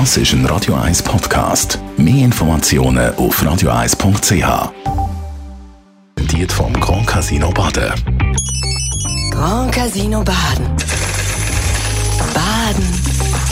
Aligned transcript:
Das 0.00 0.16
ist 0.16 0.32
ein 0.32 0.44
Radio 0.46 0.74
1 0.74 1.04
Podcast. 1.04 1.78
Mehr 1.96 2.24
Informationen 2.24 3.14
auf 3.14 3.40
radio1.ch. 3.40 4.72
Diet 6.18 6.50
vom 6.50 6.72
Grand 6.80 7.06
Casino 7.06 7.48
Baden. 7.52 7.92
Grand 9.30 9.70
Casino 9.72 10.24
Baden. 10.24 10.66
Baden. 12.34 13.43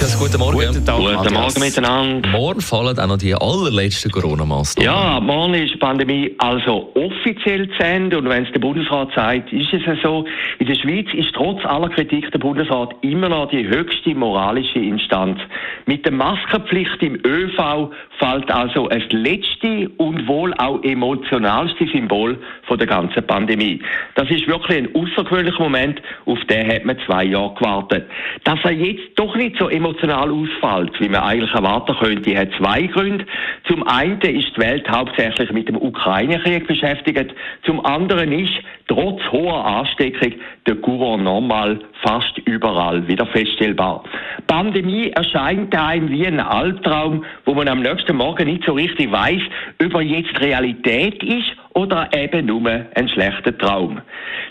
Matthias, 0.00 0.16
guten 0.16 0.38
Morgen. 0.38 0.58
Guten 0.58 0.86
Tag. 0.86 1.00
Matthias. 1.00 1.22
Guten 1.24 1.34
Morgen 1.34 1.60
miteinander. 1.60 2.28
Morgen 2.28 2.60
fallen 2.60 2.98
auch 3.00 3.06
noch 3.08 3.18
die 3.18 3.34
allerletzten 3.34 4.12
Corona-Massnahmen. 4.12 4.86
Ja, 4.86 5.18
morgen 5.18 5.54
ist 5.54 5.74
die 5.74 5.78
Pandemie 5.78 6.36
also 6.38 6.92
offiziell 6.94 7.68
zu 7.70 7.82
Ende 7.82 8.16
und 8.16 8.28
wenn 8.28 8.44
es 8.44 8.52
der 8.52 8.60
Bundesrat 8.60 9.08
sagt, 9.16 9.52
ist 9.52 9.72
es 9.72 9.84
ja 9.84 9.96
so. 10.00 10.24
In 10.60 10.68
der 10.68 10.76
Schweiz 10.76 11.08
ist 11.14 11.34
trotz 11.34 11.64
aller 11.64 11.88
Kritik 11.88 12.30
der 12.30 12.38
Bundesrat 12.38 12.94
immer 13.00 13.28
noch 13.28 13.50
die 13.50 13.66
höchste 13.66 14.14
moralische 14.14 14.78
Instanz. 14.78 15.40
Mit 15.86 16.04
der 16.04 16.12
Maskenpflicht 16.12 17.02
im 17.02 17.18
ÖV 17.26 17.90
fällt 18.20 18.52
also 18.52 18.86
das 18.86 19.02
letzte 19.10 19.88
und 19.96 20.28
wohl 20.28 20.54
auch 20.58 20.80
emotionalste 20.84 21.88
Symbol 21.88 22.38
von 22.68 22.78
der 22.78 22.86
ganzen 22.86 23.26
Pandemie. 23.26 23.80
Das 24.14 24.30
ist 24.30 24.46
wirklich 24.46 24.78
ein 24.78 24.94
außergewöhnlicher 24.94 25.60
Moment, 25.60 26.00
auf 26.24 26.38
den 26.48 26.72
hat 26.72 26.84
man 26.84 26.96
zwei 27.04 27.24
Jahre 27.24 27.54
gewartet. 27.54 28.04
Dass 28.44 28.60
er 28.62 28.72
jetzt 28.72 29.18
doch 29.18 29.34
nicht 29.34 29.56
so 29.58 29.68
emotional 29.68 29.87
ausfällt, 29.96 31.00
wie 31.00 31.08
man 31.08 31.22
eigentlich 31.22 31.52
erwarten 31.54 31.96
könnte, 31.98 32.38
hat 32.38 32.48
zwei 32.58 32.82
Gründe. 32.82 33.26
Zum 33.66 33.86
einen 33.86 34.20
ist 34.20 34.56
die 34.56 34.60
Welt 34.60 34.88
hauptsächlich 34.88 35.50
mit 35.52 35.68
dem 35.68 35.76
Ukraine-Krieg 35.76 36.66
beschäftigt. 36.66 37.32
Zum 37.64 37.84
anderen 37.84 38.32
ist, 38.32 38.54
trotz 38.86 39.20
hoher 39.30 39.64
Ansteckung, 39.64 40.34
der 40.66 40.76
Courant 40.76 41.24
normal 41.24 41.80
fast 42.02 42.38
überall 42.44 43.06
wieder 43.08 43.26
feststellbar. 43.26 44.04
Pandemie 44.46 45.10
erscheint 45.10 45.74
einem 45.74 46.10
wie 46.10 46.26
ein 46.26 46.40
Albtraum, 46.40 47.24
wo 47.44 47.54
man 47.54 47.68
am 47.68 47.82
nächsten 47.82 48.16
Morgen 48.16 48.46
nicht 48.46 48.64
so 48.64 48.72
richtig 48.72 49.10
weiß, 49.10 49.42
ob 49.84 49.94
er 49.94 50.02
jetzt 50.02 50.40
Realität 50.40 51.22
ist 51.22 51.56
oder 51.74 52.08
eben 52.12 52.46
nur 52.46 52.86
ein 52.94 53.08
schlechter 53.08 53.56
Traum. 53.56 54.00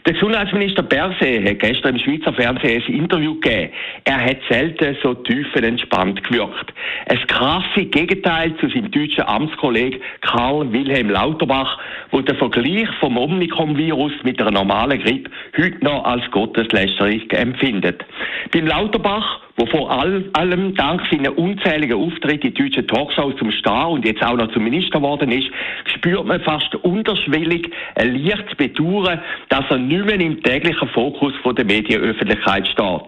Der 0.06 0.14
Gesundheitsminister 0.14 0.84
Berset 0.84 1.46
hat 1.46 1.60
gestern 1.60 1.96
im 1.96 2.02
Schweizer 2.02 2.32
Fernsehen 2.32 2.82
ein 2.88 2.94
Interview 2.94 3.34
gegeben. 3.40 3.74
Er 4.06 4.24
hat 4.24 4.38
selten 4.50 4.96
so 5.04 5.14
tiefenentspannt 5.14 6.24
gewirkt. 6.24 6.74
Ein 7.10 7.20
krasse 7.28 7.86
Gegenteil 7.86 8.56
zu 8.58 8.70
seinem 8.70 8.90
deutschen 8.92 9.26
Amtskollegen 9.26 10.00
Karl 10.22 10.72
Wilhelm 10.72 11.10
Lauterbach, 11.10 11.78
wo 12.12 12.22
der 12.22 12.36
Vergleich 12.36 12.88
vom 13.02 13.18
Omikron-Virus 13.18 14.14
mit 14.24 14.40
einer 14.40 14.52
normalen 14.52 15.02
Grippe 15.02 15.30
heute 15.58 15.84
noch 15.84 16.06
als 16.06 16.24
Gotteslästerung 16.32 17.28
empfindet. 17.38 18.04
Beim 18.52 18.68
Lauterbach 18.68 19.47
wo 19.58 19.66
vor 19.66 19.90
allem 19.92 20.76
dank 20.76 21.02
seiner 21.12 21.36
unzähligen 21.36 21.98
Auftritte 21.98 22.48
in 22.48 22.54
deutschen 22.54 22.88
Talkshows 22.88 23.36
zum 23.38 23.52
Star 23.52 23.90
und 23.90 24.06
jetzt 24.06 24.24
auch 24.24 24.38
noch 24.38 24.52
zum 24.52 24.64
Minister 24.64 25.00
geworden 25.00 25.32
ist, 25.32 25.50
spürt 25.96 26.26
man 26.26 26.40
fast 26.42 26.76
unterschwellig 26.76 27.72
ein 27.96 28.24
leichtes 28.24 28.56
Bedauern, 28.56 29.20
dass 29.50 29.66
er 29.70 29.80
nicht 29.80 30.06
mehr 30.06 30.20
im 30.20 30.42
täglichen 30.44 30.88
Fokus 30.90 31.34
von 31.42 31.56
der 31.56 31.66
Medienöffentlichkeit 31.66 32.68
steht. 32.68 33.02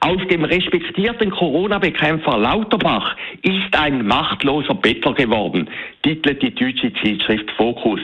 Aus 0.00 0.20
dem 0.28 0.44
respektierten 0.44 1.30
Corona-Bekämpfer 1.30 2.36
Lauterbach 2.36 3.16
ist 3.42 3.78
ein 3.78 4.04
machtloser 4.04 4.74
Bettler 4.74 5.14
geworden, 5.14 5.70
titelt 6.02 6.42
die 6.42 6.54
deutsche 6.54 6.92
Zeitschrift 6.94 7.50
Fokus. 7.52 8.00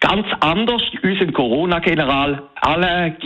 Ganz 0.00 0.26
anders 0.40 0.82
unser 1.02 1.32
Corona-General 1.32 2.42
Alain 2.60 3.16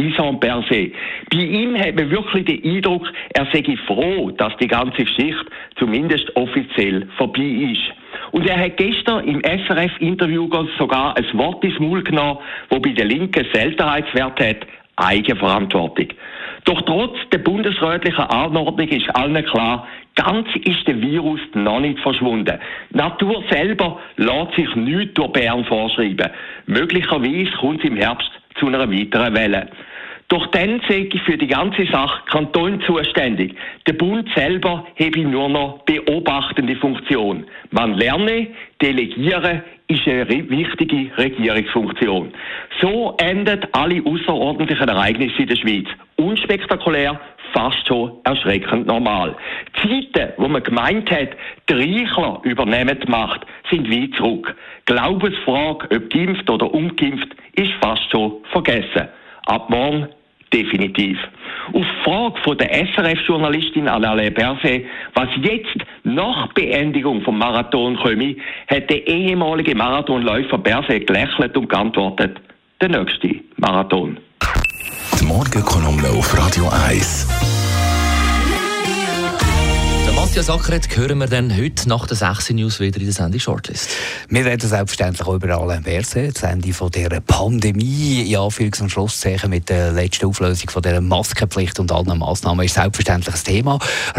Berset. 0.40 0.92
Bei 1.30 1.38
ihm 1.38 1.76
hat 1.76 1.96
man 1.96 2.10
wirklich 2.10 2.44
den 2.44 2.76
Eindruck, 2.76 3.06
er 3.34 3.46
sei 3.52 3.76
froh, 3.86 4.07
dass 4.36 4.56
die 4.58 4.68
ganze 4.68 5.04
Geschichte 5.04 5.46
zumindest 5.78 6.34
offiziell 6.36 7.08
vorbei 7.16 7.72
ist. 7.72 7.82
Und 8.32 8.48
er 8.48 8.58
hat 8.58 8.76
gestern 8.76 9.24
im 9.24 9.42
SRF-Interview 9.42 10.48
sogar 10.78 11.16
ein 11.16 11.26
Wort 11.38 11.64
ins 11.64 11.78
Maul 11.78 12.02
genommen, 12.02 12.38
wo 12.70 12.78
bei 12.78 12.90
der 12.90 13.06
Linken 13.06 13.46
Seltenheitswert 13.52 14.40
hat, 14.40 14.66
Eigenverantwortung. 14.96 16.08
Doch 16.64 16.82
trotz 16.82 17.16
der 17.32 17.38
bundesrätlichen 17.38 18.24
Anordnung 18.24 18.88
ist 18.88 19.08
allen 19.14 19.44
klar, 19.44 19.86
ganz 20.16 20.48
ist 20.64 20.86
der 20.86 21.00
Virus 21.00 21.40
noch 21.54 21.80
nicht 21.80 22.00
verschwunden. 22.00 22.58
Die 22.90 22.96
Natur 22.96 23.42
selber 23.48 24.00
lässt 24.16 24.54
sich 24.56 24.74
nichts 24.74 25.14
durch 25.14 25.32
Bern 25.32 25.64
vorschreiben. 25.64 26.30
Möglicherweise 26.66 27.50
kommt 27.58 27.78
es 27.78 27.88
im 27.88 27.96
Herbst 27.96 28.30
zu 28.56 28.66
einer 28.66 28.90
weiteren 28.90 29.34
Welle. 29.34 29.68
Doch 30.28 30.46
dann 30.48 30.82
sehe 30.86 31.06
ich 31.06 31.22
für 31.22 31.38
die 31.38 31.46
ganze 31.46 31.86
Sache 31.86 32.22
Kanton 32.26 32.82
zuständig. 32.82 33.54
Der 33.86 33.94
Bund 33.94 34.28
selber 34.34 34.86
habe 35.00 35.20
nur 35.20 35.48
noch 35.48 35.78
beobachtende 35.86 36.76
Funktion. 36.76 37.46
Man 37.70 37.94
lerne, 37.94 38.48
delegiere 38.82 39.62
ist 39.88 40.06
eine 40.06 40.28
wichtige 40.50 41.16
Regierungsfunktion. 41.16 42.34
So 42.78 43.16
endet 43.16 43.74
alle 43.74 44.04
außerordentlichen 44.04 44.88
Ereignisse 44.88 45.42
in 45.42 45.48
der 45.48 45.56
Schweiz. 45.56 45.86
Unspektakulär, 46.16 47.18
fast 47.54 47.86
schon 47.88 48.12
erschreckend 48.24 48.86
normal. 48.86 49.34
Zeiten, 49.80 50.34
wo 50.36 50.46
man 50.46 50.62
gemeint 50.62 51.10
hat, 51.10 51.30
die 51.70 51.72
Reichler 51.72 52.40
übernehmen 52.42 52.98
die 53.00 53.10
Macht, 53.10 53.46
sind 53.70 53.90
weit 53.90 54.14
zurück. 54.14 54.54
Glaubensfrage, 54.84 55.88
ob 55.96 56.10
geimpft 56.10 56.50
oder 56.50 56.72
ungeimpft, 56.72 57.34
ist 57.54 57.72
fast 57.80 58.10
schon 58.10 58.44
vergessen. 58.52 59.08
Ab 59.46 59.70
morgen 59.70 60.08
definitiv. 60.52 61.18
Auf 61.72 61.86
Frage 62.04 62.40
von 62.42 62.58
der 62.58 62.70
SRF-Journalistin 62.72 63.88
Alain 63.88 64.32
Berset, 64.32 64.86
was 65.14 65.28
jetzt 65.42 65.76
nach 66.04 66.52
Beendigung 66.54 67.22
vom 67.22 67.38
Marathon 67.38 67.96
komme, 67.96 68.36
hat 68.68 68.88
der 68.88 69.06
ehemalige 69.06 69.74
Marathonläufer 69.74 70.58
Berset 70.58 71.06
gelächelt 71.06 71.56
und 71.56 71.68
geantwortet, 71.68 72.38
der 72.80 72.88
nächste 72.88 73.34
Marathon. 73.56 74.18
Die 75.20 75.26
Morgenkolumne 75.26 76.08
auf 76.10 76.36
Radio 76.38 76.68
1. 76.88 77.57
Matthias 80.28 80.50
Ackeret 80.50 80.94
hören 80.94 81.18
wir 81.20 81.26
dann 81.26 81.56
heute 81.56 81.88
nach 81.88 82.06
der 82.06 82.14
6 82.14 82.50
News 82.50 82.80
wieder 82.80 82.98
in 82.98 83.06
der 83.06 83.14
Sendung 83.14 83.40
Shortlist. 83.40 83.88
Wir 84.28 84.44
reden 84.44 84.68
selbstverständlich 84.68 85.26
auch 85.26 85.32
über 85.32 85.58
Alain 85.58 85.82
Berset, 85.82 86.36
das 86.36 86.42
Ende 86.42 86.70
von 86.74 86.90
dieser 86.90 87.22
Pandemie, 87.22 88.30
in 88.30 88.36
Anführungs- 88.36 88.82
und 88.82 88.90
Schlusszeichen 88.90 89.48
mit 89.48 89.70
der 89.70 89.90
letzten 89.92 90.26
Auflösung 90.26 90.68
von 90.68 90.82
dieser 90.82 91.00
Maskenpflicht 91.00 91.80
und 91.80 91.90
allen 91.90 92.18
Massnahmen 92.18 92.66
ist 92.66 92.74
selbstverständlich 92.74 93.34
ein 93.34 93.42
Thema. 93.42 93.78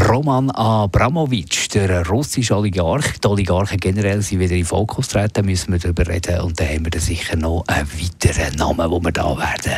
Roman 0.10 0.50
Abramovic, 0.50 1.70
der 1.70 2.04
russische 2.08 2.58
Oligarch, 2.58 3.20
die 3.24 3.28
Oligarchen 3.28 3.80
generell 3.80 4.24
sind 4.24 4.40
wieder 4.40 4.56
in 4.56 4.66
Fokus 4.66 5.10
treten, 5.10 5.46
müssen 5.46 5.74
wir 5.74 5.80
darüber 5.80 6.08
reden 6.08 6.42
und 6.42 6.60
dann 6.60 6.70
haben 6.70 6.86
wir 6.86 6.92
dann 6.92 7.02
sicher 7.02 7.36
noch 7.36 7.64
einen 7.68 7.88
weiteren 7.88 8.56
Namen, 8.56 8.90
den 8.90 9.04
wir 9.04 9.12
da 9.12 9.38
werden 9.38 9.78